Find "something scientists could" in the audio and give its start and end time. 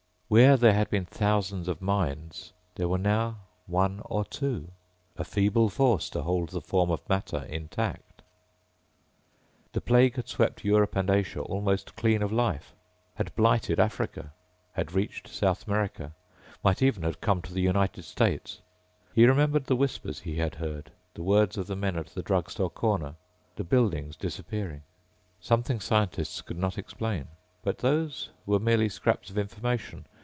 25.41-26.57